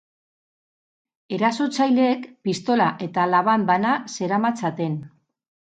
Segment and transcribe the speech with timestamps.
[1.37, 5.03] Erasotzaileek pistola eta laban bana zeramatzaten.